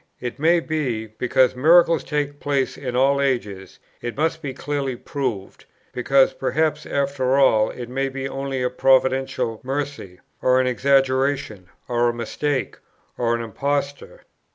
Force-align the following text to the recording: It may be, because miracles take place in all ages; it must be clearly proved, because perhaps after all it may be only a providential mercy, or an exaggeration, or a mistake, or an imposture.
It 0.19 0.39
may 0.39 0.59
be, 0.61 1.05
because 1.05 1.55
miracles 1.55 2.03
take 2.03 2.39
place 2.39 2.75
in 2.75 2.95
all 2.95 3.21
ages; 3.21 3.77
it 4.01 4.17
must 4.17 4.41
be 4.41 4.51
clearly 4.51 4.95
proved, 4.95 5.65
because 5.93 6.33
perhaps 6.33 6.87
after 6.87 7.37
all 7.37 7.69
it 7.69 7.87
may 7.87 8.09
be 8.09 8.27
only 8.27 8.63
a 8.63 8.71
providential 8.71 9.59
mercy, 9.63 10.19
or 10.41 10.59
an 10.59 10.65
exaggeration, 10.65 11.67
or 11.87 12.09
a 12.09 12.15
mistake, 12.15 12.79
or 13.15 13.35
an 13.35 13.43
imposture. 13.43 14.23